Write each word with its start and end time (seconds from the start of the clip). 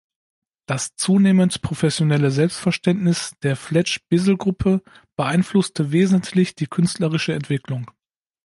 Das 0.65 0.95
zunehmend 0.95 1.61
professionelle 1.61 2.31
Selbstverständnis 2.31 3.35
der 3.43 3.55
Fletch 3.55 3.99
Bizzel-Gruppe 4.09 4.81
beeinflusste 5.15 5.91
wesentlich 5.91 6.55
die 6.55 6.65
künstlerische 6.65 7.33
Entwicklung. 7.33 7.91